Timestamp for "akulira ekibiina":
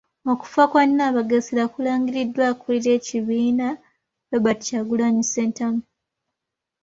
2.51-3.67